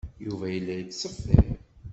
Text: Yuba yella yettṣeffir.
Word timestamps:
Yuba 0.25 0.45
yella 0.53 0.73
yettṣeffir. 0.79 1.47